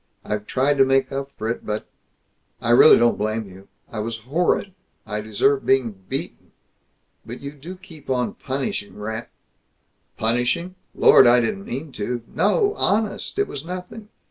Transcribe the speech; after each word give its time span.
I've 0.25 0.47
tried 0.47 0.79
to 0.79 0.83
make 0.83 1.11
up 1.11 1.29
for 1.37 1.47
it, 1.47 1.63
but 1.63 1.87
I 2.59 2.71
really 2.71 2.97
don't 2.97 3.19
blame 3.19 3.47
you. 3.47 3.67
I 3.91 3.99
was 3.99 4.17
horrid. 4.25 4.73
I 5.05 5.21
deserve 5.21 5.63
being 5.63 5.91
beaten. 5.91 6.53
But 7.23 7.39
you 7.39 7.51
do 7.51 7.75
keep 7.75 8.09
on 8.09 8.33
punishing 8.33 8.95
ra" 8.95 9.25
"Punishing? 10.17 10.73
Lord, 10.95 11.27
I 11.27 11.39
didn't 11.39 11.65
mean 11.65 11.91
to! 11.91 12.23
No! 12.33 12.73
Honest! 12.77 13.37
It 13.37 13.47
was 13.47 13.63
nothing. 13.63 14.09